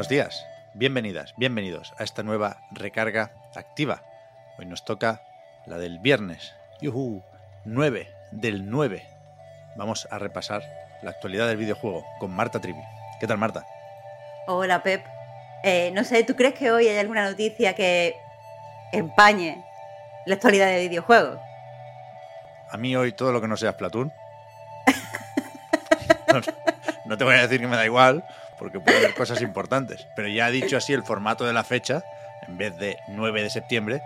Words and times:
Buenos 0.00 0.08
días, 0.08 0.46
bienvenidas, 0.72 1.34
bienvenidos 1.36 1.92
a 1.98 2.04
esta 2.04 2.22
nueva 2.22 2.56
recarga 2.70 3.32
activa. 3.54 4.02
Hoy 4.58 4.64
nos 4.64 4.82
toca 4.86 5.20
la 5.66 5.76
del 5.76 5.98
viernes, 5.98 6.54
yuhu, 6.80 7.22
9 7.66 8.08
del 8.30 8.70
9. 8.70 9.06
Vamos 9.76 10.08
a 10.10 10.18
repasar 10.18 10.62
la 11.02 11.10
actualidad 11.10 11.48
del 11.48 11.58
videojuego 11.58 12.06
con 12.18 12.30
Marta 12.30 12.62
Trivi. 12.62 12.80
¿Qué 13.20 13.26
tal, 13.26 13.36
Marta? 13.36 13.66
Hola, 14.46 14.82
Pep. 14.82 15.04
Eh, 15.64 15.90
no 15.92 16.02
sé, 16.04 16.24
¿tú 16.24 16.34
crees 16.34 16.54
que 16.54 16.70
hoy 16.70 16.88
hay 16.88 16.96
alguna 16.96 17.28
noticia 17.28 17.74
que 17.74 18.16
empañe 18.92 19.62
la 20.24 20.36
actualidad 20.36 20.68
del 20.68 20.88
videojuego? 20.88 21.38
A 22.70 22.78
mí 22.78 22.96
hoy 22.96 23.12
todo 23.12 23.32
lo 23.32 23.42
que 23.42 23.48
no 23.48 23.58
sea 23.58 23.72
Splatoon. 23.72 24.10
no, 26.32 26.40
no 27.04 27.18
te 27.18 27.24
voy 27.24 27.34
a 27.34 27.42
decir 27.42 27.60
que 27.60 27.66
me 27.66 27.76
da 27.76 27.84
igual, 27.84 28.24
porque 28.60 28.78
puede 28.78 28.98
haber 28.98 29.14
cosas 29.14 29.40
importantes. 29.40 30.06
Pero 30.14 30.28
ya 30.28 30.48
he 30.48 30.52
dicho 30.52 30.76
así 30.76 30.92
el 30.92 31.02
formato 31.02 31.46
de 31.46 31.54
la 31.54 31.64
fecha, 31.64 32.04
en 32.46 32.58
vez 32.58 32.76
de 32.76 32.98
9 33.08 33.42
de 33.42 33.50
septiembre, 33.50 34.02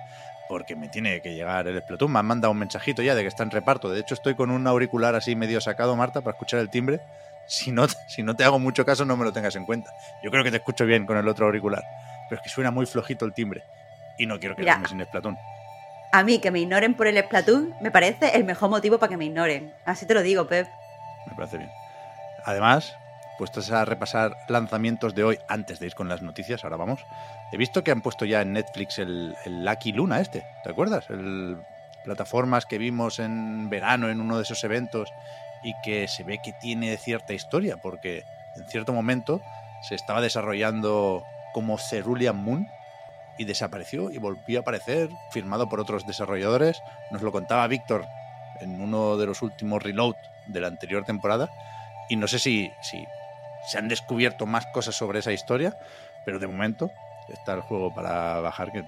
porque 0.48 0.76
me 0.76 0.88
tiene 0.88 1.20
que 1.20 1.34
llegar 1.34 1.66
el 1.66 1.82
Splatoon. 1.82 2.12
Me 2.12 2.20
han 2.20 2.26
mandado 2.26 2.52
un 2.52 2.58
mensajito 2.58 3.02
ya 3.02 3.16
de 3.16 3.22
que 3.22 3.28
está 3.28 3.42
en 3.42 3.50
reparto. 3.50 3.90
De 3.90 4.00
hecho, 4.00 4.14
estoy 4.14 4.36
con 4.36 4.52
un 4.52 4.66
auricular 4.68 5.16
así 5.16 5.34
medio 5.34 5.60
sacado, 5.60 5.96
Marta, 5.96 6.20
para 6.20 6.34
escuchar 6.34 6.60
el 6.60 6.70
timbre. 6.70 7.00
Si 7.48 7.72
no, 7.72 7.86
si 8.08 8.22
no 8.22 8.36
te 8.36 8.44
hago 8.44 8.60
mucho 8.60 8.86
caso, 8.86 9.04
no 9.04 9.16
me 9.16 9.24
lo 9.24 9.32
tengas 9.32 9.56
en 9.56 9.66
cuenta. 9.66 9.90
Yo 10.22 10.30
creo 10.30 10.44
que 10.44 10.52
te 10.52 10.58
escucho 10.58 10.86
bien 10.86 11.04
con 11.04 11.16
el 11.16 11.26
otro 11.26 11.46
auricular. 11.46 11.82
Pero 12.28 12.40
es 12.40 12.44
que 12.44 12.48
suena 12.48 12.70
muy 12.70 12.86
flojito 12.86 13.24
el 13.24 13.34
timbre. 13.34 13.64
Y 14.18 14.26
no 14.26 14.38
quiero 14.38 14.54
quedarme 14.54 14.86
sin 14.86 15.04
Splatoon. 15.04 15.36
A 16.12 16.22
mí 16.22 16.38
que 16.38 16.52
me 16.52 16.60
ignoren 16.60 16.94
por 16.94 17.08
el 17.08 17.18
Splatoon 17.18 17.74
me 17.80 17.90
parece 17.90 18.36
el 18.36 18.44
mejor 18.44 18.70
motivo 18.70 18.98
para 18.98 19.10
que 19.10 19.16
me 19.16 19.24
ignoren. 19.24 19.74
Así 19.84 20.06
te 20.06 20.14
lo 20.14 20.22
digo, 20.22 20.46
Pep. 20.46 20.68
Me 21.26 21.34
parece 21.34 21.58
bien. 21.58 21.70
Además, 22.44 22.94
puestos 23.38 23.70
a 23.70 23.84
repasar 23.84 24.36
lanzamientos 24.48 25.14
de 25.14 25.24
hoy 25.24 25.38
antes 25.48 25.80
de 25.80 25.86
ir 25.86 25.94
con 25.94 26.08
las 26.08 26.22
noticias, 26.22 26.64
ahora 26.64 26.76
vamos. 26.76 27.04
He 27.52 27.56
visto 27.56 27.82
que 27.82 27.90
han 27.90 28.02
puesto 28.02 28.24
ya 28.24 28.42
en 28.42 28.52
Netflix 28.52 28.98
el, 28.98 29.34
el 29.44 29.64
Lucky 29.64 29.92
Luna 29.92 30.20
este, 30.20 30.46
¿te 30.62 30.70
acuerdas? 30.70 31.08
El 31.10 31.58
plataformas 32.04 32.66
que 32.66 32.78
vimos 32.78 33.18
en 33.18 33.68
verano 33.68 34.08
en 34.08 34.20
uno 34.20 34.36
de 34.36 34.44
esos 34.44 34.62
eventos 34.62 35.12
y 35.64 35.72
que 35.82 36.06
se 36.06 36.22
ve 36.22 36.38
que 36.44 36.52
tiene 36.52 36.96
cierta 36.96 37.32
historia 37.32 37.78
porque 37.78 38.24
en 38.56 38.68
cierto 38.68 38.92
momento 38.92 39.40
se 39.82 39.96
estaba 39.96 40.20
desarrollando 40.20 41.24
como 41.52 41.78
Cerulean 41.78 42.36
Moon 42.36 42.68
y 43.38 43.44
desapareció 43.44 44.10
y 44.10 44.18
volvió 44.18 44.60
a 44.60 44.62
aparecer, 44.62 45.08
firmado 45.30 45.68
por 45.68 45.80
otros 45.80 46.06
desarrolladores. 46.06 46.80
Nos 47.10 47.22
lo 47.22 47.32
contaba 47.32 47.66
Víctor 47.66 48.06
en 48.60 48.80
uno 48.80 49.16
de 49.16 49.26
los 49.26 49.42
últimos 49.42 49.82
reload 49.82 50.14
de 50.46 50.60
la 50.60 50.68
anterior 50.68 51.04
temporada 51.04 51.50
y 52.08 52.16
no 52.16 52.28
sé 52.28 52.38
si, 52.38 52.70
si 52.82 53.04
se 53.66 53.78
han 53.78 53.88
descubierto 53.88 54.46
más 54.46 54.66
cosas 54.66 54.94
sobre 54.94 55.20
esa 55.20 55.32
historia, 55.32 55.76
pero 56.24 56.38
de 56.38 56.46
momento 56.46 56.90
está 57.28 57.54
el 57.54 57.60
juego 57.60 57.94
para 57.94 58.40
bajar 58.40 58.70
que 58.72 58.84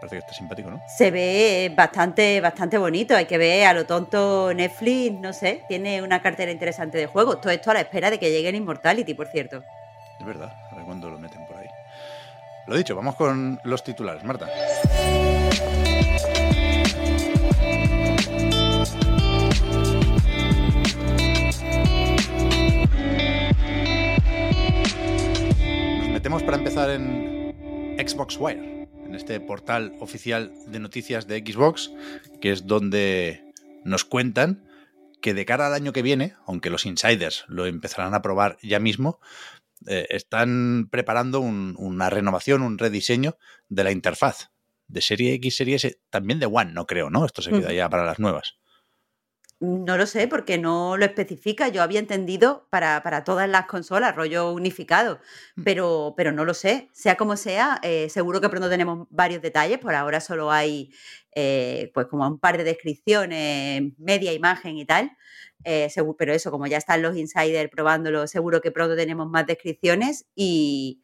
parece 0.00 0.16
que 0.16 0.20
está 0.20 0.32
simpático, 0.32 0.70
¿no? 0.70 0.82
Se 0.86 1.10
ve 1.10 1.72
bastante, 1.76 2.40
bastante 2.40 2.78
bonito. 2.78 3.14
Hay 3.14 3.26
que 3.26 3.38
ver 3.38 3.66
a 3.66 3.74
lo 3.74 3.86
tonto 3.86 4.52
Netflix, 4.54 5.20
no 5.20 5.32
sé, 5.32 5.62
tiene 5.68 6.02
una 6.02 6.22
cartera 6.22 6.50
interesante 6.50 6.98
de 6.98 7.06
juegos. 7.06 7.40
Todo 7.40 7.52
esto 7.52 7.70
a 7.70 7.74
la 7.74 7.80
espera 7.80 8.10
de 8.10 8.18
que 8.18 8.30
llegue 8.30 8.48
en 8.48 8.56
Immortality, 8.56 9.14
por 9.14 9.28
cierto. 9.28 9.62
Es 10.18 10.26
verdad, 10.26 10.52
a 10.70 10.74
ver 10.74 10.84
cuándo 10.84 11.10
lo 11.10 11.18
meten 11.18 11.46
por 11.46 11.56
ahí. 11.56 11.68
Lo 12.66 12.76
dicho, 12.76 12.94
vamos 12.94 13.16
con 13.16 13.60
los 13.64 13.82
titulares, 13.82 14.24
Marta. 14.24 14.46
Metemos 26.30 26.46
para 26.46 26.58
empezar 26.58 26.90
en 26.90 27.98
Xbox 27.98 28.36
Wire, 28.38 28.88
en 29.04 29.16
este 29.16 29.40
portal 29.40 29.96
oficial 29.98 30.52
de 30.68 30.78
noticias 30.78 31.26
de 31.26 31.40
Xbox, 31.40 31.90
que 32.40 32.52
es 32.52 32.68
donde 32.68 33.42
nos 33.84 34.04
cuentan 34.04 34.64
que 35.20 35.34
de 35.34 35.44
cara 35.44 35.66
al 35.66 35.74
año 35.74 35.92
que 35.92 36.02
viene, 36.02 36.36
aunque 36.46 36.70
los 36.70 36.86
insiders 36.86 37.44
lo 37.48 37.66
empezarán 37.66 38.14
a 38.14 38.22
probar 38.22 38.58
ya 38.62 38.78
mismo, 38.78 39.18
eh, 39.88 40.06
están 40.10 40.86
preparando 40.88 41.40
un, 41.40 41.74
una 41.76 42.10
renovación, 42.10 42.62
un 42.62 42.78
rediseño 42.78 43.36
de 43.68 43.82
la 43.82 43.90
interfaz 43.90 44.52
de 44.86 45.00
serie 45.00 45.34
X, 45.34 45.56
serie 45.56 45.74
S, 45.74 45.98
también 46.10 46.38
de 46.38 46.46
One, 46.46 46.72
no 46.72 46.86
creo, 46.86 47.10
¿no? 47.10 47.26
Esto 47.26 47.42
se 47.42 47.50
queda 47.50 47.72
ya 47.72 47.88
para 47.88 48.04
las 48.04 48.20
nuevas. 48.20 48.54
No 49.62 49.98
lo 49.98 50.06
sé, 50.06 50.26
porque 50.26 50.56
no 50.56 50.96
lo 50.96 51.04
especifica. 51.04 51.68
Yo 51.68 51.82
había 51.82 51.98
entendido 52.00 52.66
para, 52.70 53.02
para 53.02 53.24
todas 53.24 53.46
las 53.46 53.66
consolas, 53.66 54.16
rollo 54.16 54.52
unificado, 54.52 55.20
pero, 55.62 56.14
pero 56.16 56.32
no 56.32 56.46
lo 56.46 56.54
sé. 56.54 56.88
Sea 56.94 57.16
como 57.18 57.36
sea, 57.36 57.78
eh, 57.82 58.08
seguro 58.08 58.40
que 58.40 58.48
pronto 58.48 58.70
tenemos 58.70 59.06
varios 59.10 59.42
detalles. 59.42 59.78
Por 59.78 59.94
ahora 59.94 60.20
solo 60.22 60.50
hay 60.50 60.90
eh, 61.34 61.90
pues 61.92 62.06
como 62.06 62.26
un 62.26 62.38
par 62.38 62.56
de 62.56 62.64
descripciones, 62.64 63.82
media 63.98 64.32
imagen 64.32 64.78
y 64.78 64.86
tal. 64.86 65.10
Eh, 65.64 65.90
seguro, 65.90 66.16
pero 66.16 66.32
eso, 66.32 66.50
como 66.50 66.66
ya 66.66 66.78
están 66.78 67.02
los 67.02 67.14
insiders 67.18 67.68
probándolo, 67.70 68.26
seguro 68.28 68.62
que 68.62 68.70
pronto 68.70 68.96
tenemos 68.96 69.28
más 69.28 69.46
descripciones 69.46 70.24
y, 70.34 71.02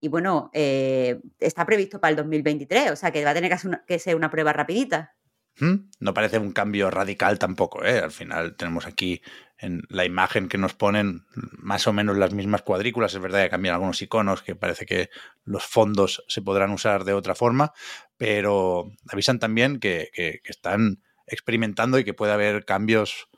y 0.00 0.08
bueno, 0.08 0.50
está 0.54 1.66
previsto 1.66 2.00
para 2.00 2.10
el 2.12 2.16
2023, 2.16 2.92
o 2.92 2.96
sea 2.96 3.10
que 3.10 3.24
va 3.24 3.32
a 3.32 3.34
tener 3.34 3.50
que 3.50 3.58
ser 3.58 3.68
una, 3.68 3.84
que 3.86 3.98
ser 3.98 4.16
una 4.16 4.30
prueba 4.30 4.52
rapidita. 4.54 5.14
No 5.58 6.14
parece 6.14 6.38
un 6.38 6.52
cambio 6.52 6.90
radical 6.90 7.38
tampoco, 7.38 7.84
¿eh? 7.84 7.98
Al 7.98 8.10
final 8.10 8.56
tenemos 8.56 8.86
aquí 8.86 9.20
en 9.58 9.82
la 9.90 10.06
imagen 10.06 10.48
que 10.48 10.56
nos 10.56 10.72
ponen 10.72 11.26
más 11.58 11.86
o 11.86 11.92
menos 11.92 12.16
las 12.16 12.32
mismas 12.32 12.62
cuadrículas. 12.62 13.12
Es 13.12 13.20
verdad 13.20 13.42
que 13.42 13.50
cambian 13.50 13.74
algunos 13.74 14.00
iconos, 14.00 14.42
que 14.42 14.54
parece 14.56 14.86
que 14.86 15.10
los 15.44 15.64
fondos 15.66 16.24
se 16.28 16.40
podrán 16.40 16.70
usar 16.70 17.04
de 17.04 17.12
otra 17.12 17.34
forma, 17.34 17.72
pero 18.16 18.90
avisan 19.08 19.38
también 19.38 19.78
que, 19.78 20.10
que, 20.14 20.40
que 20.42 20.50
están 20.50 21.02
experimentando 21.26 21.98
y 21.98 22.04
que 22.04 22.14
puede 22.14 22.32
haber 22.32 22.64
cambios 22.64 23.28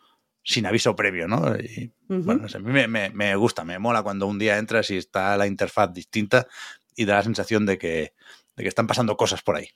sin 0.44 0.66
aviso 0.66 0.94
previo, 0.96 1.28
¿no? 1.28 1.56
Y, 1.56 1.92
uh 2.08 2.14
-huh. 2.14 2.24
bueno, 2.24 2.46
a 2.52 2.58
mí 2.58 2.72
me, 2.72 2.88
me, 2.88 3.10
me, 3.10 3.34
gusta, 3.36 3.64
me 3.64 3.78
mola 3.78 4.02
cuando 4.02 4.26
un 4.26 4.38
día 4.38 4.58
entras 4.58 4.90
y 4.90 4.96
está 4.96 5.36
la 5.36 5.46
interfaz 5.46 5.92
distinta 5.92 6.46
y 6.96 7.04
da 7.04 7.16
la 7.16 7.22
sensación 7.22 7.66
de 7.66 7.78
que, 7.78 8.14
de 8.56 8.62
que 8.62 8.68
están 8.68 8.86
pasando 8.86 9.16
cosas 9.16 9.42
por 9.42 9.56
ahí. 9.56 9.68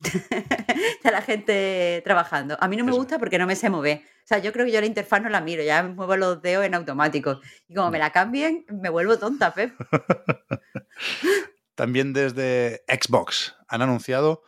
Está 0.96 1.10
la 1.10 1.22
gente 1.22 2.02
trabajando. 2.04 2.56
A 2.60 2.68
mí 2.68 2.76
no 2.76 2.84
me 2.84 2.90
Eso. 2.90 2.98
gusta 2.98 3.18
porque 3.18 3.38
no 3.38 3.46
me 3.46 3.56
sé 3.56 3.70
mover. 3.70 3.98
O 3.98 4.26
sea, 4.26 4.38
yo 4.38 4.52
creo 4.52 4.66
que 4.66 4.72
yo 4.72 4.80
la 4.80 4.86
interfaz 4.86 5.22
no 5.22 5.28
la 5.28 5.40
miro, 5.40 5.62
ya 5.62 5.82
me 5.82 5.94
muevo 5.94 6.16
los 6.16 6.42
dedos 6.42 6.64
en 6.64 6.74
automático. 6.74 7.40
Y 7.68 7.74
como 7.74 7.90
me 7.90 7.98
la 7.98 8.10
cambien, 8.10 8.64
me 8.68 8.88
vuelvo 8.88 9.18
tonta, 9.18 9.54
Pep. 9.54 9.72
También 11.74 12.12
desde 12.12 12.82
Xbox 12.88 13.54
han 13.68 13.82
anunciado 13.82 14.42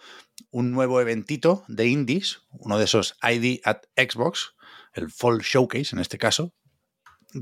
un 0.50 0.72
nuevo 0.72 1.00
eventito 1.00 1.64
de 1.69 1.87
indies, 1.87 2.42
uno 2.50 2.78
de 2.78 2.84
esos 2.84 3.16
ID 3.22 3.60
at 3.64 3.82
Xbox, 3.97 4.54
el 4.94 5.10
Fall 5.10 5.41
Showcase 5.41 5.94
en 5.94 6.00
este 6.00 6.19
caso, 6.19 6.54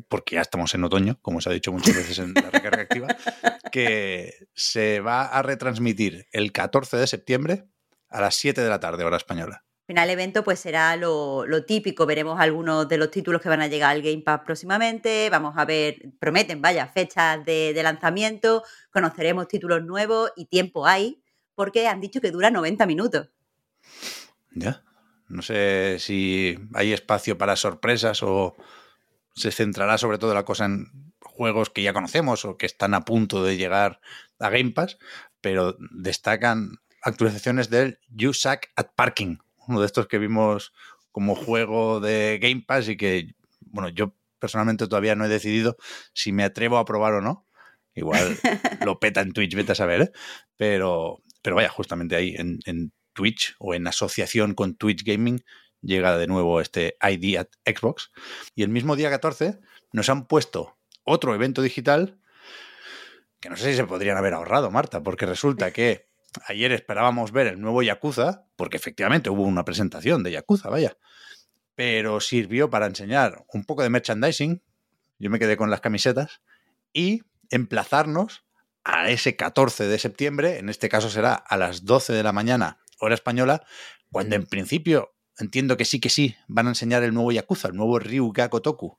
porque 0.09 0.35
ya 0.35 0.41
estamos 0.41 0.75
en 0.75 0.85
otoño, 0.85 1.19
como 1.23 1.41
se 1.41 1.49
ha 1.49 1.53
dicho 1.53 1.73
muchas 1.73 1.95
veces 1.95 2.19
en 2.19 2.35
la 2.35 2.51
recarga 2.51 2.83
activa, 2.83 3.07
que 3.73 4.49
se 4.55 5.01
va 5.01 5.25
a 5.25 5.43
retransmitir 5.43 6.27
el 6.33 6.53
14 6.53 6.97
de 6.97 7.07
septiembre 7.07 7.69
a 8.09 8.21
las 8.21 8.37
7 8.37 8.61
de 8.61 8.69
la 8.69 8.81
tarde, 8.81 9.05
hora 9.05 9.17
española. 9.17 9.65
Al 9.89 9.95
final, 9.95 10.09
el 10.09 10.15
evento 10.15 10.43
pues 10.43 10.59
será 10.59 10.97
lo, 10.97 11.47
lo, 11.47 11.65
típico. 11.65 12.07
Veremos 12.07 12.41
algunos 12.41 12.89
de 12.89 12.99
los 12.99 13.11
títulos 13.11 13.41
que 13.41 13.49
van 13.49 13.61
a 13.61 13.69
llegar 13.69 13.93
al 13.93 14.03
Game 14.03 14.23
Pass 14.23 14.41
próximamente. 14.45 15.31
Vamos 15.31 15.55
a 15.57 15.65
ver, 15.65 16.03
prometen, 16.19 16.61
vaya, 16.61 16.89
fechas 16.89 17.45
de, 17.45 17.73
de 17.73 17.83
lanzamiento. 17.85 18.65
Conoceremos 18.91 19.47
títulos 19.47 19.85
nuevos 19.85 20.33
y 20.35 20.47
tiempo 20.47 20.87
hay, 20.87 21.23
porque 21.55 21.87
han 21.87 22.01
dicho 22.01 22.21
que 22.21 22.33
dura 22.33 22.51
90 22.51 22.85
minutos. 22.87 23.31
Ya. 24.51 24.83
No 25.29 25.43
sé 25.43 25.99
si 25.99 26.59
hay 26.75 26.93
espacio 26.93 27.39
para 27.39 27.57
sorpresas 27.57 28.23
o 28.23 28.57
se 29.35 29.51
centrará 29.51 29.99
sobre 29.99 30.19
todo 30.19 30.35
la 30.35 30.45
cosa 30.45 30.65
en 30.65 31.13
juegos 31.21 31.71
que 31.71 31.83
ya 31.83 31.93
conocemos 31.93 32.45
o 32.45 32.57
que 32.57 32.67
están 32.67 32.95
a 32.95 33.05
punto 33.05 33.45
de 33.45 33.57
llegar 33.57 34.01
a 34.39 34.51
Game 34.51 34.71
Pass, 34.71 34.99
pero 35.41 35.77
destacan 35.91 36.79
actualizaciones 37.07 37.71
del 37.71 38.01
You 38.09 38.33
Suck 38.33 38.67
at 38.75 38.89
Parking, 38.97 39.37
uno 39.69 39.81
de 39.81 39.87
estos 39.87 40.09
que 40.09 40.19
vimos 40.19 40.73
como 41.13 41.37
juego 41.37 42.01
de 42.01 42.39
Game 42.43 42.65
Pass 42.67 42.89
y 42.89 42.97
que, 42.97 43.35
bueno, 43.61 43.89
yo 43.89 44.15
personalmente 44.41 44.89
todavía 44.89 45.15
no 45.15 45.25
he 45.25 45.29
decidido 45.29 45.77
si 46.13 46.33
me 46.33 46.43
atrevo 46.43 46.79
a 46.79 46.85
probar 46.85 47.15
o 47.15 47.21
no. 47.21 47.47
Igual 47.95 48.37
lo 48.85 48.99
peta 48.99 49.21
en 49.21 49.33
Twitch, 49.33 49.55
vete 49.55 49.73
a 49.73 49.77
saber, 49.77 50.01
¿eh? 50.03 50.11
Pero, 50.57 51.23
pero 51.43 51.55
vaya, 51.57 51.69
justamente 51.69 52.17
ahí 52.17 52.35
en, 52.37 52.59
en 52.67 52.93
Twitch 53.13 53.55
o 53.61 53.73
en 53.73 53.87
asociación 53.87 54.55
con 54.55 54.75
Twitch 54.75 55.05
Gaming 55.05 55.45
llega 55.83 56.19
de 56.19 56.27
nuevo 56.27 56.61
este 56.61 56.97
ID 57.01 57.39
at 57.39 57.49
Xbox. 57.65 58.11
Y 58.57 58.65
el 58.65 58.69
mismo 58.69 58.97
día 58.97 59.11
14 59.11 59.61
nos 59.93 60.09
han 60.09 60.27
puesto 60.27 60.77
otro 61.05 61.35
evento 61.37 61.63
digital 61.63 62.19
que 63.41 63.49
no 63.49 63.57
sé 63.57 63.71
si 63.71 63.77
se 63.77 63.85
podrían 63.85 64.17
haber 64.17 64.35
ahorrado, 64.35 64.71
Marta, 64.71 65.03
porque 65.03 65.27
resulta 65.27 65.71
que 65.71 66.06
ayer 66.47 66.73
esperábamos 66.73 67.33
ver 67.33 67.47
el 67.47 67.61
nuevo 67.61 67.83
Yakuza, 67.83 68.47
porque 68.57 68.77
efectivamente 68.77 69.31
hubo 69.31 69.43
una 69.43 69.65
presentación 69.65 70.23
de 70.23 70.33
Yakuza, 70.33 70.69
vaya, 70.69 70.97
pero 71.75 72.21
sirvió 72.21 72.71
para 72.71 72.87
enseñar 72.87 73.45
un 73.53 73.65
poco 73.65 73.83
de 73.83 73.91
merchandising, 73.91 74.63
yo 75.19 75.31
me 75.31 75.39
quedé 75.39 75.57
con 75.57 75.71
las 75.71 75.81
camisetas, 75.81 76.43
y 76.93 77.23
emplazarnos 77.51 78.45
a 78.85 79.11
ese 79.11 79.37
14 79.37 79.87
de 79.87 79.99
septiembre, 79.99 80.59
en 80.59 80.69
este 80.69 80.89
caso 80.89 81.11
será 81.11 81.35
a 81.35 81.57
las 81.57 81.85
12 81.85 82.13
de 82.13 82.23
la 82.23 82.33
mañana, 82.33 82.81
hora 82.99 83.15
española, 83.15 83.65
cuando 84.11 84.37
en 84.37 84.47
principio 84.47 85.15
entiendo 85.39 85.77
que 85.77 85.85
sí 85.85 86.01
que 86.01 86.09
sí 86.09 86.37
van 86.49 86.67
a 86.67 86.71
enseñar 86.71 87.03
el 87.03 87.13
nuevo 87.13 87.33
Yakuza, 87.33 87.69
el 87.69 87.75
nuevo 87.75 87.99
Ryu 87.99 88.33
Kotoku. 88.51 88.99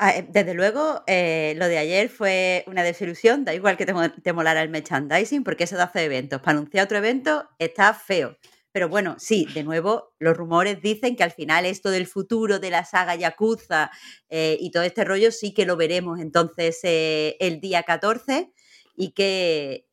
Ah, 0.00 0.16
eh, 0.16 0.26
desde 0.30 0.54
luego, 0.54 1.02
eh, 1.08 1.54
lo 1.56 1.66
de 1.66 1.76
ayer 1.76 2.08
fue 2.08 2.62
una 2.68 2.84
desilusión, 2.84 3.44
da 3.44 3.52
igual 3.52 3.76
que 3.76 3.84
te, 3.84 4.32
molara 4.32 4.62
el 4.62 4.68
merchandising, 4.68 5.42
porque 5.42 5.64
eso 5.64 5.76
de 5.76 5.82
hacer 5.82 6.04
eventos. 6.04 6.40
Para 6.40 6.58
anunciar 6.58 6.84
otro 6.84 6.98
evento 6.98 7.48
está 7.58 7.92
feo. 7.94 8.36
Pero 8.70 8.88
bueno, 8.88 9.16
sí, 9.18 9.48
de 9.54 9.64
nuevo, 9.64 10.14
los 10.20 10.36
rumores 10.36 10.80
dicen 10.80 11.16
que 11.16 11.24
al 11.24 11.32
final 11.32 11.66
esto 11.66 11.90
del 11.90 12.06
futuro 12.06 12.60
de 12.60 12.70
la 12.70 12.84
saga 12.84 13.16
Yakuza 13.16 13.90
eh, 14.28 14.56
y 14.60 14.70
todo 14.70 14.84
este 14.84 15.04
rollo 15.04 15.32
sí 15.32 15.52
que 15.52 15.66
lo 15.66 15.76
veremos 15.76 16.20
entonces 16.20 16.78
el 16.84 17.60
día 17.60 17.82
14 17.82 18.52
y 18.96 19.12
que 19.12 19.86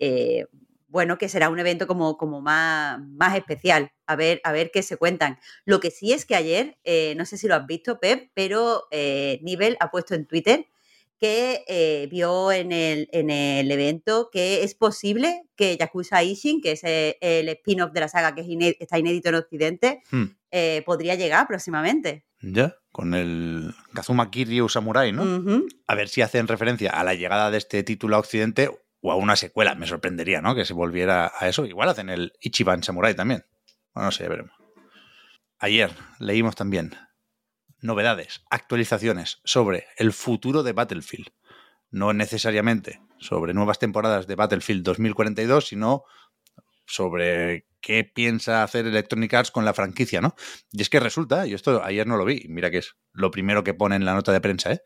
bueno, 0.96 1.18
que 1.18 1.28
será 1.28 1.50
un 1.50 1.60
evento 1.60 1.88
como, 1.88 2.16
como 2.18 2.40
más, 2.40 3.02
más 3.02 3.36
especial, 3.36 3.92
a 4.08 4.16
ver, 4.16 4.40
a 4.46 4.54
ver 4.54 4.72
qué 4.72 4.82
se 4.82 4.96
cuentan. 4.96 5.38
Lo 5.66 5.82
que 5.82 5.92
sí 5.92 6.14
es 6.14 6.26
que 6.26 6.38
ayer, 6.38 6.78
eh, 6.86 7.16
no 7.18 7.26
sé 7.26 7.38
si 7.38 7.50
lo 7.50 7.56
has 7.56 7.68
visto, 7.68 8.00
Pep, 8.00 8.30
pero 8.34 8.88
eh, 8.92 9.42
Nivel 9.44 9.76
ha 9.82 9.92
puesto 9.92 10.16
en 10.16 10.26
Twitter 10.26 10.68
que 11.20 11.66
eh, 11.68 12.08
vio 12.10 12.54
en 12.54 12.72
el, 12.72 13.10
en 13.12 13.30
el 13.30 13.70
evento 13.72 14.30
que 14.32 14.64
es 14.64 14.74
posible 14.74 15.44
que 15.58 15.76
Yakuza 15.76 16.24
Ishin, 16.24 16.62
que 16.62 16.72
es 16.72 16.82
el 16.86 17.50
spin-off 17.50 17.92
de 17.92 18.00
la 18.00 18.08
saga 18.08 18.34
que 18.34 18.78
está 18.80 18.98
inédito 18.98 19.28
en 19.28 19.36
Occidente, 19.36 20.02
hmm. 20.12 20.24
podría 20.86 21.16
llegar 21.16 21.46
próximamente. 21.46 22.24
Ya, 22.40 22.78
con 22.94 23.14
el 23.16 23.74
Kazuma 23.94 24.32
Kiryu 24.32 24.70
Samurai, 24.70 25.12
¿no? 25.12 25.26
A 25.88 25.96
ver 25.96 26.08
si 26.08 26.22
hacen 26.22 26.48
referencia 26.48 26.92
a 26.92 27.04
la 27.04 27.16
llegada 27.16 27.52
de 27.52 27.58
este 27.58 27.84
título 27.84 28.16
a 28.16 28.20
Occidente 28.20 28.70
o 29.06 29.12
a 29.12 29.16
una 29.16 29.36
secuela. 29.36 29.76
Me 29.76 29.86
sorprendería, 29.86 30.42
¿no? 30.42 30.56
Que 30.56 30.66
se 30.66 30.74
volviera 30.74 31.32
a 31.38 31.48
eso. 31.48 31.66
Igual 31.66 31.90
hacen 31.90 32.10
el 32.10 32.34
Ichiban 32.42 32.82
Samurai 32.82 33.14
también. 33.14 33.46
Bueno, 33.94 34.08
no 34.08 34.12
sé, 34.12 34.24
ya 34.24 34.30
veremos. 34.30 34.52
Ayer 35.60 35.92
leímos 36.20 36.56
también 36.56 36.96
novedades, 37.80 38.44
actualizaciones 38.50 39.42
sobre 39.44 39.86
el 39.98 40.12
futuro 40.12 40.64
de 40.64 40.74
Battlefield. 40.74 41.28
No 41.92 42.14
necesariamente 42.14 43.00
sobre 43.20 43.54
nuevas 43.54 43.78
temporadas 43.78 44.26
de 44.26 44.36
Battlefield 44.36 44.84
2042, 44.84 45.68
sino 45.68 46.04
sobre 46.88 47.68
qué 47.82 48.04
piensa 48.04 48.64
hacer 48.64 48.88
Electronic 48.88 49.34
Arts 49.36 49.52
con 49.52 49.66
la 49.66 49.74
franquicia, 49.74 50.20
¿no? 50.20 50.34
Y 50.72 50.82
es 50.82 50.90
que 50.90 51.00
resulta, 51.00 51.46
y 51.46 51.54
esto 51.54 51.84
ayer 51.84 52.08
no 52.08 52.18
lo 52.18 52.26
vi, 52.26 52.46
mira 52.50 52.72
que 52.72 52.80
es 52.80 52.96
lo 53.14 53.30
primero 53.30 53.64
que 53.64 53.76
pone 53.76 53.96
en 53.96 54.06
la 54.06 54.16
nota 54.16 54.32
de 54.32 54.42
prensa, 54.42 54.72
¿eh? 54.72 54.82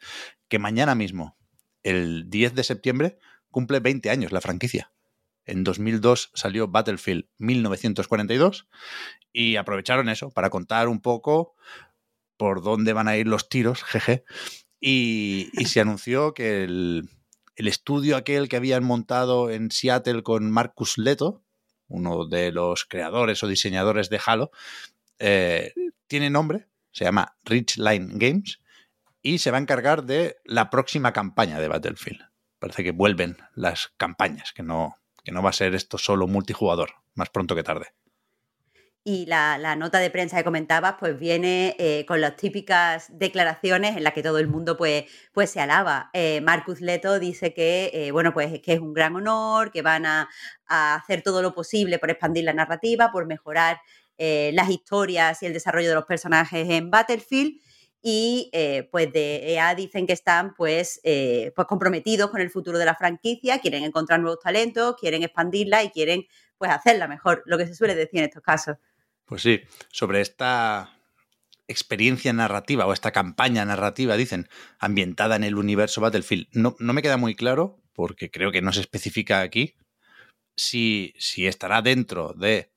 que 0.50 0.60
mañana 0.60 0.94
mismo, 0.94 1.38
el 1.83 2.30
10 2.30 2.54
de 2.54 2.63
septiembre, 2.63 3.19
cumple 3.51 3.79
20 3.79 4.09
años 4.09 4.31
la 4.31 4.41
franquicia. 4.41 4.91
En 5.45 5.63
2002 5.63 6.31
salió 6.35 6.67
Battlefield 6.67 7.25
1942 7.39 8.67
y 9.33 9.55
aprovecharon 9.55 10.09
eso 10.09 10.29
para 10.29 10.49
contar 10.49 10.87
un 10.87 11.01
poco 11.01 11.55
por 12.37 12.61
dónde 12.61 12.93
van 12.93 13.07
a 13.07 13.17
ir 13.17 13.27
los 13.27 13.49
tiros, 13.49 13.83
jeje. 13.83 14.23
Y, 14.79 15.49
se 15.65 15.81
anunció 15.81 16.33
que 16.33 16.63
el, 16.63 17.09
estudio 17.55 18.15
aquel 18.15 18.47
que 18.47 18.55
habían 18.57 18.83
montado 18.83 19.49
en 19.49 19.71
Seattle 19.71 20.23
con 20.23 20.49
Marcus 20.51 20.97
Leto, 20.97 21.43
uno 21.87 22.27
de 22.27 22.51
los 22.51 22.85
creadores 22.85 23.43
o 23.43 23.47
diseñadores 23.47 24.09
de 24.09 24.21
Halo, 24.25 24.51
eh, 25.17 25.73
tiene 26.07 26.29
nombre, 26.29 26.67
se 26.91 27.05
llama 27.05 27.35
Ridgeline 27.43 28.17
Games, 28.19 28.61
y 29.21 29.39
se 29.39 29.51
va 29.51 29.57
a 29.57 29.61
encargar 29.61 30.05
de 30.05 30.37
la 30.45 30.69
próxima 30.69 31.11
campaña 31.11 31.59
de 31.59 31.67
Battlefield 31.67 32.28
parece 32.59 32.83
que 32.83 32.91
vuelven 32.91 33.38
las 33.56 33.94
campañas, 33.97 34.53
que 34.53 34.63
no, 34.63 34.97
que 35.23 35.31
no 35.31 35.41
va 35.41 35.50
a 35.50 35.53
ser 35.53 35.75
esto 35.75 35.97
solo 35.97 36.27
multijugador, 36.27 36.91
más 37.15 37.29
pronto 37.29 37.56
que 37.56 37.63
tarde. 37.63 37.88
Y 39.06 39.25
la, 39.25 39.75
nota 39.75 40.00
de 40.00 40.11
prensa 40.11 40.38
que 40.38 40.44
comentabas, 40.44 40.95
pues 41.00 41.17
viene 41.17 41.75
eh, 41.79 42.06
con 42.06 42.19
las 42.19 42.35
típicas 42.35 43.07
declaraciones 43.17 43.95
en 43.95 44.03
las 44.03 44.13
que 44.13 44.21
todo 44.21 44.39
el 44.39 44.47
mundo 44.47 44.77
pues, 44.77 45.06
pues 45.31 45.50
se 45.50 45.61
alaba. 45.61 46.09
Eh, 46.13 46.41
Marcus 46.41 46.81
Leto 46.81 47.17
dice 47.17 47.53
que, 47.53 47.89
eh, 47.94 48.11
bueno, 48.11 48.33
pues 48.33 48.59
que 48.61 48.73
es 48.73 48.79
un 48.79 48.94
gran 48.94 49.15
honor, 49.15 49.71
que 49.71 49.81
van 49.81 50.06
a, 50.06 50.29
a, 50.67 50.95
hacer 50.95 51.21
todo 51.23 51.41
lo 51.41 51.56
posible 51.56 51.97
por 51.97 52.11
expandir 52.11 52.44
la 52.44 52.53
narrativa, 52.53 53.11
por 53.11 53.25
mejorar 53.25 53.79
las 54.21 54.69
historias 54.69 55.41
y 55.41 55.45
el 55.45 55.53
desarrollo 55.53 55.88
de 55.88 55.95
los 55.95 56.03
personajes 56.03 56.69
en 56.69 56.91
Battlefield 56.91 57.61
y 58.01 58.49
eh, 58.53 58.87
pues 58.91 59.11
de 59.11 59.53
EA 59.53 59.75
dicen 59.75 60.07
que 60.07 60.13
están 60.13 60.53
pues, 60.55 61.01
eh, 61.03 61.51
pues 61.55 61.67
comprometidos 61.67 62.29
con 62.29 62.41
el 62.41 62.49
futuro 62.49 62.77
de 62.77 62.85
la 62.85 62.95
franquicia, 62.95 63.59
quieren 63.59 63.83
encontrar 63.83 64.19
nuevos 64.19 64.39
talentos, 64.39 64.95
quieren 64.99 65.23
expandirla 65.23 65.83
y 65.83 65.89
quieren 65.89 66.25
pues 66.57 66.71
hacerla 66.71 67.07
mejor, 67.07 67.43
lo 67.45 67.57
que 67.57 67.67
se 67.67 67.75
suele 67.75 67.95
decir 67.95 68.19
en 68.19 68.25
estos 68.25 68.43
casos. 68.43 68.77
Pues 69.25 69.41
sí, 69.41 69.61
sobre 69.91 70.21
esta 70.21 70.97
experiencia 71.67 72.33
narrativa 72.33 72.85
o 72.87 72.93
esta 72.93 73.11
campaña 73.11 73.63
narrativa, 73.63 74.17
dicen, 74.17 74.49
ambientada 74.79 75.35
en 75.35 75.43
el 75.43 75.55
universo 75.55 76.01
Battlefield, 76.01 76.47
no, 76.51 76.75
no 76.79 76.93
me 76.93 77.01
queda 77.01 77.17
muy 77.17 77.35
claro, 77.35 77.79
porque 77.93 78.31
creo 78.31 78.51
que 78.51 78.61
no 78.61 78.73
se 78.73 78.81
especifica 78.81 79.41
aquí, 79.41 79.75
si, 80.55 81.13
si 81.17 81.47
estará 81.47 81.81
dentro 81.81 82.33
de 82.33 82.71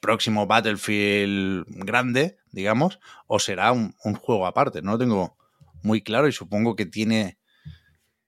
próximo 0.00 0.46
Battlefield 0.46 1.66
grande, 1.68 2.37
digamos, 2.52 3.00
o 3.26 3.38
será 3.38 3.72
un, 3.72 3.92
juego 4.14 4.46
aparte. 4.46 4.82
No 4.82 4.92
lo 4.92 4.98
tengo 4.98 5.36
muy 5.82 6.02
claro 6.02 6.28
y 6.28 6.32
supongo 6.32 6.76
que 6.76 6.86
tiene 6.86 7.38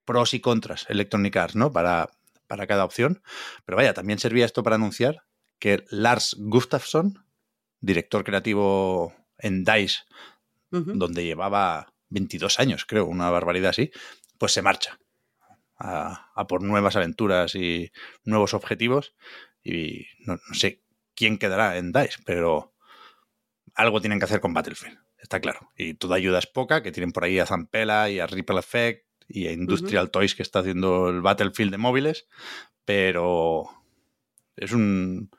pros 0.05 0.35
y 0.35 0.41
contras 0.41 0.87
Electronic 0.89 1.37
Arts, 1.37 1.57
¿no? 1.57 1.73
Para, 1.73 2.11
para 2.47 2.67
cada 2.67 2.85
opción. 2.85 3.23
Pero 3.65 3.77
vaya, 3.77 3.95
también 3.95 4.19
servía 4.19 4.45
esto 4.45 4.63
para 4.63 4.77
anunciar 4.77 5.25
que 5.59 5.85
Lars 5.91 6.37
Gustafsson, 6.39 7.25
director 7.81 8.25
creativo 8.25 9.15
en 9.39 9.65
DICE, 9.65 10.01
donde 10.71 11.25
llevaba 11.25 11.93
22 12.11 12.61
años, 12.61 12.85
creo, 12.85 13.07
una 13.07 13.29
barbaridad 13.29 13.71
así, 13.71 13.91
pues 14.39 14.53
se 14.53 14.63
marcha 14.63 15.01
a, 15.77 16.31
a 16.35 16.47
por 16.47 16.63
nuevas 16.63 16.95
aventuras 16.95 17.55
y 17.57 17.91
nuevos 18.25 18.55
objetivos. 18.55 19.15
Y 19.65 20.07
no, 20.25 20.35
no 20.35 20.55
sé 20.55 20.83
quién 21.15 21.39
quedará 21.39 21.77
en 21.77 21.93
DICE, 21.93 22.23
pero 22.25 22.73
algo 23.75 24.01
tienen 24.01 24.19
que 24.19 24.25
hacer 24.25 24.41
con 24.41 24.55
Battlefield, 24.55 24.99
está 25.19 25.41
claro. 25.41 25.71
Y 25.77 25.95
toda 25.95 26.17
ayuda 26.17 26.39
es 26.39 26.47
poca, 26.47 26.83
que 26.83 26.93
tienen 26.93 27.13
por 27.13 27.25
ahí 27.25 27.39
a 27.39 27.47
Zampella 27.47 28.09
y 28.11 28.21
a 28.21 28.27
Ripple 28.27 28.59
Effect 28.59 29.07
y 29.29 29.47
a 29.47 29.53
Industrial 29.53 30.11
Toys 30.11 30.35
que 30.35 30.43
está 30.43 30.61
haciendo 30.61 31.09
el 31.09 31.21
Battlefield 31.23 31.71
de 31.71 31.79
móviles, 31.79 32.27
pero 32.85 33.71
es 34.57 34.73
un 34.73 35.31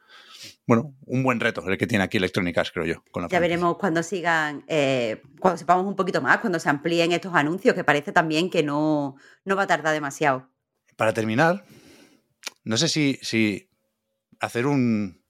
bueno, 0.72 0.96
un 1.06 1.24
buen 1.24 1.40
reto 1.40 1.68
el 1.68 1.78
que 1.78 1.88
tiene 1.88 2.04
aquí 2.04 2.18
Electronic 2.18 2.58
Arts, 2.58 2.72
creo 2.72 2.86
yo. 2.86 3.04
ya 3.30 3.40
veremos 3.40 3.78
cuando 3.78 4.04
sigan, 4.04 4.64
eh, 4.68 5.22
cuando 5.40 5.58
sepamos 5.58 5.86
un 5.86 5.96
poquito 5.96 6.22
más, 6.22 6.40
cuando 6.40 6.60
se 6.60 6.70
amplíen 6.70 7.12
estos 7.12 7.34
anuncios, 7.34 7.76
que 7.76 7.84
parece 7.84 8.12
también 8.12 8.50
que 8.50 8.64
no, 8.64 9.16
no 9.44 9.56
va 9.56 9.64
a 9.64 9.68
tardar 9.68 9.94
demasiado. 9.94 10.50
Para 10.96 11.14
terminar, 11.14 11.66
no 12.64 12.78
sé 12.78 12.88
si, 12.88 13.20
si 13.22 13.70
hacer 14.40 14.66
un, 14.66 15.22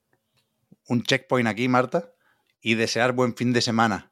un 0.87 1.03
checkpoint 1.03 1.47
aquí, 1.47 1.67
Marta, 1.67 2.13
y 2.61 2.75
desear 2.75 3.13
buen 3.13 3.35
fin 3.35 3.53
de 3.53 3.61
semana 3.61 4.11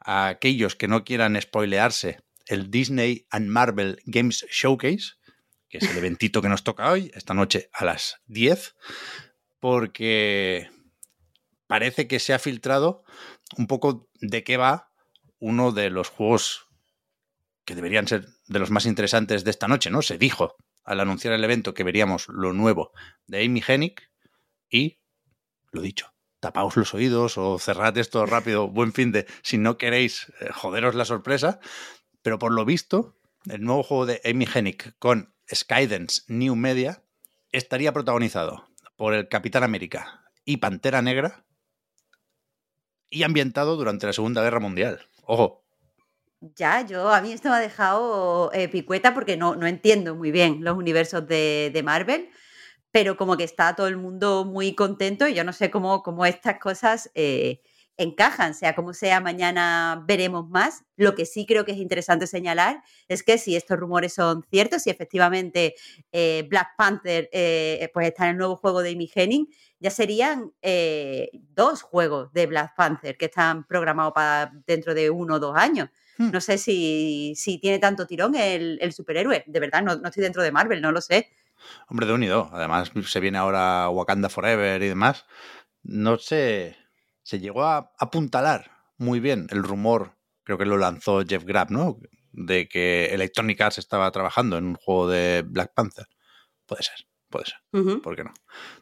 a 0.00 0.28
aquellos 0.28 0.76
que 0.76 0.88
no 0.88 1.04
quieran 1.04 1.40
spoilearse 1.40 2.20
el 2.46 2.70
Disney 2.70 3.26
and 3.30 3.48
Marvel 3.48 4.00
Games 4.04 4.44
Showcase, 4.50 5.14
que 5.68 5.78
es 5.78 5.90
el 5.90 5.96
eventito 5.96 6.42
que 6.42 6.48
nos 6.48 6.62
toca 6.62 6.90
hoy, 6.90 7.10
esta 7.14 7.34
noche 7.34 7.70
a 7.72 7.84
las 7.84 8.20
10, 8.26 8.76
porque 9.60 10.70
parece 11.66 12.06
que 12.06 12.20
se 12.20 12.34
ha 12.34 12.38
filtrado 12.38 13.04
un 13.56 13.66
poco 13.66 14.10
de 14.20 14.44
qué 14.44 14.56
va 14.56 14.92
uno 15.38 15.72
de 15.72 15.90
los 15.90 16.08
juegos 16.08 16.68
que 17.64 17.74
deberían 17.74 18.06
ser 18.06 18.26
de 18.46 18.58
los 18.58 18.70
más 18.70 18.86
interesantes 18.86 19.44
de 19.44 19.50
esta 19.50 19.68
noche, 19.68 19.90
¿no? 19.90 20.02
Se 20.02 20.18
dijo 20.18 20.56
al 20.84 21.00
anunciar 21.00 21.32
el 21.32 21.44
evento 21.44 21.72
que 21.72 21.84
veríamos 21.84 22.28
lo 22.28 22.52
nuevo 22.52 22.92
de 23.26 23.44
Amy 23.44 23.62
Hennig 23.66 24.02
y, 24.68 25.00
lo 25.72 25.80
dicho, 25.80 26.13
tapaos 26.44 26.76
los 26.76 26.92
oídos 26.92 27.38
o 27.38 27.58
cerrad 27.58 27.96
esto 27.96 28.26
rápido, 28.26 28.68
buen 28.68 28.92
fin 28.92 29.12
de, 29.12 29.26
si 29.40 29.56
no 29.56 29.78
queréis 29.78 30.30
eh, 30.40 30.50
joderos 30.52 30.94
la 30.94 31.06
sorpresa, 31.06 31.58
Pero 32.20 32.38
por 32.38 32.52
lo 32.52 32.66
visto, 32.66 33.16
el 33.48 33.64
nuevo 33.64 33.82
juego 33.82 34.04
de 34.04 34.20
Amy 34.26 34.46
Hennig 34.52 34.94
con 34.98 35.32
Skydance 35.52 36.22
New 36.28 36.54
Media 36.54 37.02
estaría 37.50 37.94
protagonizado 37.94 38.68
por 38.96 39.14
el 39.14 39.28
Capitán 39.28 39.62
América 39.62 40.22
y 40.44 40.58
Pantera 40.58 41.00
Negra 41.00 41.46
y 43.08 43.22
ambientado 43.22 43.76
durante 43.76 44.06
la 44.06 44.12
Segunda 44.12 44.42
Guerra 44.42 44.60
Mundial. 44.60 45.00
Ojo. 45.22 45.64
Ya, 46.40 46.82
yo 46.82 47.08
a 47.08 47.22
mí 47.22 47.32
esto 47.32 47.48
me 47.48 47.54
ha 47.54 47.60
dejado 47.60 48.52
eh, 48.52 48.68
picueta 48.68 49.14
porque 49.14 49.38
no, 49.38 49.56
no 49.56 49.66
entiendo 49.66 50.14
muy 50.14 50.30
bien 50.30 50.62
los 50.62 50.76
universos 50.76 51.26
de, 51.26 51.70
de 51.72 51.82
Marvel 51.82 52.28
pero 52.94 53.16
como 53.16 53.36
que 53.36 53.42
está 53.42 53.74
todo 53.74 53.88
el 53.88 53.96
mundo 53.96 54.44
muy 54.44 54.72
contento 54.76 55.26
y 55.26 55.34
yo 55.34 55.42
no 55.42 55.52
sé 55.52 55.68
cómo, 55.68 56.04
cómo 56.04 56.24
estas 56.26 56.60
cosas 56.60 57.10
eh, 57.16 57.60
encajan, 57.96 58.54
sea 58.54 58.76
como 58.76 58.94
sea, 58.94 59.20
mañana 59.20 60.04
veremos 60.06 60.48
más. 60.48 60.84
Lo 60.94 61.16
que 61.16 61.26
sí 61.26 61.44
creo 61.44 61.64
que 61.64 61.72
es 61.72 61.78
interesante 61.78 62.28
señalar 62.28 62.84
es 63.08 63.24
que 63.24 63.36
si 63.36 63.56
estos 63.56 63.80
rumores 63.80 64.14
son 64.14 64.44
ciertos, 64.48 64.84
si 64.84 64.90
efectivamente 64.90 65.74
eh, 66.12 66.46
Black 66.48 66.76
Panther 66.78 67.28
eh, 67.32 67.90
pues 67.92 68.06
está 68.06 68.26
en 68.26 68.30
el 68.30 68.36
nuevo 68.36 68.54
juego 68.54 68.80
de 68.80 68.90
Amy 68.90 69.10
Henning, 69.12 69.48
ya 69.80 69.90
serían 69.90 70.52
dos 71.32 71.82
juegos 71.82 72.32
de 72.32 72.46
Black 72.46 72.76
Panther 72.76 73.16
que 73.16 73.24
están 73.24 73.66
programados 73.66 74.12
para 74.12 74.52
dentro 74.68 74.94
de 74.94 75.10
uno 75.10 75.34
o 75.34 75.40
dos 75.40 75.56
años. 75.56 75.88
Hmm. 76.16 76.30
No 76.30 76.40
sé 76.40 76.58
si, 76.58 77.34
si, 77.34 77.58
tiene 77.58 77.80
tanto 77.80 78.06
tirón 78.06 78.36
el, 78.36 78.78
el 78.80 78.92
superhéroe. 78.92 79.42
De 79.48 79.58
verdad, 79.58 79.82
no, 79.82 79.96
no, 79.96 80.10
estoy 80.10 80.22
dentro 80.22 80.44
de 80.44 80.52
Marvel, 80.52 80.80
no 80.80 80.92
lo 80.92 81.00
sé. 81.00 81.28
Hombre, 81.88 82.06
de 82.06 82.12
unido. 82.12 82.50
Además, 82.52 82.92
se 83.06 83.20
viene 83.20 83.38
ahora 83.38 83.88
Wakanda 83.90 84.28
Forever 84.28 84.82
y 84.82 84.88
demás. 84.88 85.24
No 85.82 86.18
sé. 86.18 86.76
Se 87.22 87.40
llegó 87.40 87.64
a 87.64 87.92
apuntalar 87.98 88.70
muy 88.98 89.20
bien 89.20 89.46
el 89.50 89.62
rumor, 89.62 90.16
creo 90.42 90.58
que 90.58 90.64
lo 90.64 90.76
lanzó 90.76 91.24
Jeff 91.24 91.44
Grapp, 91.44 91.70
¿no? 91.70 91.98
De 92.32 92.68
que 92.68 93.06
Electronic 93.06 93.60
Arts 93.60 93.78
estaba 93.78 94.10
trabajando 94.10 94.58
en 94.58 94.66
un 94.66 94.74
juego 94.74 95.08
de 95.08 95.44
Black 95.46 95.72
Panther. 95.74 96.06
Puede 96.66 96.82
ser, 96.82 97.06
puede 97.28 97.46
ser. 97.46 98.00
¿Por 98.02 98.16
qué 98.16 98.24
no? 98.24 98.32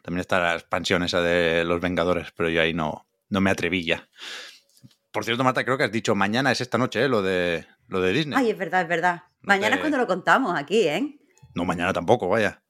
También 0.03 0.21
está 0.21 0.41
la 0.41 0.55
expansión 0.55 1.03
esa 1.03 1.21
de 1.21 1.65
los 1.65 1.81
Vengadores, 1.81 2.33
pero 2.37 2.49
yo 2.49 2.63
ahí 2.63 2.75
no, 2.75 3.07
no 3.29 3.41
me 3.41 3.51
atreví 3.51 3.85
ya. 3.85 4.09
Por 5.11 5.25
cierto, 5.25 5.45
Marta, 5.45 5.65
creo 5.65 5.77
que 5.77 5.85
has 5.85 5.93
dicho 5.93 6.15
mañana 6.15 6.53
es 6.53 6.61
esta 6.61 6.79
noche, 6.79 7.05
¿eh? 7.05 7.09
Lo 7.09 7.21
de, 7.23 7.67
lo 7.89 8.01
de 8.01 8.13
Disney. 8.13 8.39
Ay, 8.39 8.51
es 8.51 8.59
verdad, 8.59 8.83
es 8.83 8.89
verdad. 8.89 9.23
mañana 9.43 9.75
es 9.77 9.81
cuando 9.81 9.99
lo 9.99 10.07
contamos 10.07 10.59
aquí, 10.59 10.89
¿eh? 10.89 11.19
No, 11.55 11.65
mañana 11.65 11.93
tampoco, 11.93 12.29
vaya. 12.29 12.63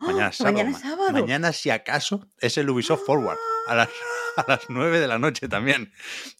Mañana, 0.00 0.32
sábado, 0.32 0.56
mañana 0.56 0.78
sábado. 0.78 1.12
Mañana, 1.12 1.52
si 1.52 1.70
acaso, 1.70 2.28
es 2.38 2.56
el 2.58 2.70
Ubisoft 2.70 3.04
Forward. 3.04 3.38
A 3.66 3.74
las, 3.74 3.88
a 4.36 4.44
las 4.46 4.60
9 4.68 5.00
de 5.00 5.06
la 5.06 5.18
noche 5.18 5.48
también. 5.48 5.92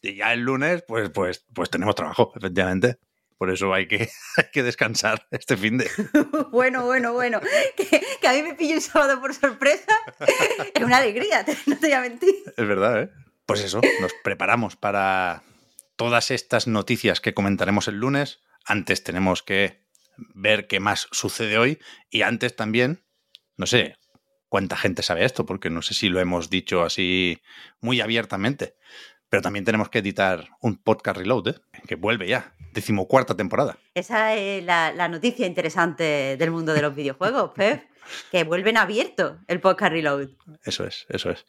Y 0.03 0.17
ya 0.17 0.33
el 0.33 0.41
lunes, 0.41 0.85
pues, 0.87 1.11
pues, 1.11 1.45
pues 1.53 1.71
tenemos 1.71 1.95
trabajo, 1.95 2.33
efectivamente. 2.37 2.99
Por 3.37 3.51
eso 3.51 3.73
hay 3.73 3.87
que, 3.87 4.11
hay 4.37 4.51
que 4.53 4.63
descansar 4.63 5.27
este 5.31 5.57
fin 5.57 5.79
de. 5.79 5.89
bueno, 6.51 6.85
bueno, 6.85 7.13
bueno. 7.13 7.41
Que, 7.77 8.03
que, 8.21 8.29
a 8.29 8.33
mí 8.33 8.43
me 8.43 8.55
pille 8.55 8.75
el 8.75 8.83
sábado 8.83 9.21
por 9.21 9.35
sorpresa. 9.35 9.93
es 10.75 10.83
una 10.83 10.99
alegría, 10.99 11.45
no 11.67 11.77
te 11.79 11.87
voy 11.87 11.93
a 11.93 12.01
mentir. 12.01 12.35
Es 12.57 12.67
verdad, 12.67 13.03
¿eh? 13.03 13.11
Pues 13.47 13.63
eso, 13.63 13.81
nos 14.01 14.13
preparamos 14.23 14.77
para 14.77 15.43
todas 15.97 16.31
estas 16.31 16.67
noticias 16.67 17.21
que 17.21 17.33
comentaremos 17.33 17.89
el 17.89 17.97
lunes. 17.97 18.41
Antes 18.65 19.03
tenemos 19.03 19.43
que 19.43 19.83
ver 20.35 20.67
qué 20.67 20.81
más 20.81 21.09
sucede 21.13 21.57
hoy 21.57 21.79
y 22.11 22.23
antes 22.23 22.57
también 22.57 23.03
no 23.59 23.67
sé 23.67 23.97
cuánta 24.49 24.77
gente 24.77 25.03
sabe 25.03 25.25
esto, 25.25 25.45
porque 25.45 25.69
no 25.69 25.83
sé 25.83 25.95
si 25.95 26.09
lo 26.09 26.21
hemos 26.21 26.49
dicho 26.49 26.83
así 26.83 27.43
muy 27.81 28.01
abiertamente. 28.01 28.75
Pero 29.29 29.43
también 29.43 29.67
tenemos 29.67 29.91
que 29.91 29.99
editar 29.99 30.49
un 30.63 30.77
podcast 30.79 31.19
reload, 31.19 31.49
¿eh? 31.49 31.55
que 31.87 31.97
vuelve 31.97 32.29
ya, 32.29 32.55
decimocuarta 32.73 33.37
temporada. 33.37 33.77
Esa 33.95 34.35
es 34.35 34.65
la, 34.65 35.09
noticia 35.09 35.47
interesante 35.47 36.37
del 36.39 36.51
mundo 36.51 36.73
de 36.73 36.81
los 36.81 36.95
videojuegos, 36.95 37.53
Pep. 37.57 37.85
Que 38.33 38.45
vuelven 38.45 38.79
abierto 38.79 39.39
el 39.49 39.61
podcast 39.61 39.93
reload. 39.93 40.31
Eso 40.65 40.87
es, 40.87 41.05
eso 41.11 41.29
es. 41.29 41.45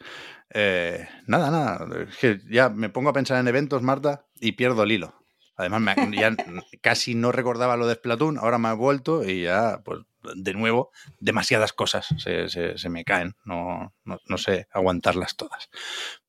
Eh, 0.50 1.08
nada, 1.26 1.50
nada. 1.50 1.88
Es 2.10 2.18
que 2.18 2.42
ya 2.50 2.68
me 2.68 2.90
pongo 2.90 3.12
a 3.12 3.14
pensar 3.14 3.40
en 3.40 3.48
eventos, 3.48 3.82
Marta, 3.82 4.26
y 4.42 4.52
pierdo 4.54 4.84
el 4.84 4.92
hilo. 4.92 5.14
Además, 5.56 5.96
ya 6.12 6.36
casi 6.82 7.16
no 7.16 7.32
recordaba 7.32 7.78
lo 7.78 7.88
de 7.88 7.96
Splatoon, 7.96 8.38
ahora 8.38 8.58
me 8.58 8.68
ha 8.68 8.74
vuelto 8.74 9.24
y 9.24 9.44
ya, 9.44 9.82
pues, 9.86 10.00
de 10.36 10.54
nuevo, 10.54 10.92
demasiadas 11.20 11.74
cosas 11.74 12.08
se, 12.18 12.90
me 12.90 13.04
caen. 13.04 13.36
No, 13.46 13.94
no, 14.04 14.38
sé 14.38 14.68
aguantarlas 14.72 15.36
todas. 15.36 15.70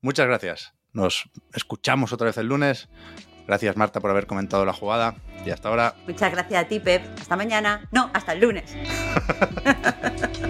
Muchas 0.00 0.26
gracias. 0.26 0.74
Nos 0.92 1.30
escuchamos 1.54 2.12
otra 2.12 2.26
vez 2.26 2.38
el 2.38 2.46
lunes. 2.46 2.88
Gracias, 3.46 3.76
Marta, 3.76 4.00
por 4.00 4.10
haber 4.10 4.26
comentado 4.26 4.64
la 4.64 4.72
jugada. 4.72 5.16
Y 5.44 5.50
hasta 5.50 5.68
ahora. 5.68 5.94
Muchas 6.06 6.30
gracias 6.32 6.64
a 6.64 6.68
ti, 6.68 6.80
Pep. 6.80 7.02
Hasta 7.20 7.36
mañana. 7.36 7.88
No, 7.90 8.10
hasta 8.12 8.32
el 8.32 8.40
lunes. 8.40 8.74